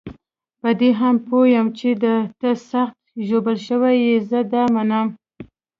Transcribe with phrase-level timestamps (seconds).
[0.61, 1.89] په دې هم پوه یم چې
[2.41, 5.07] ته سخت ژوبل شوی یې، زه دا منم.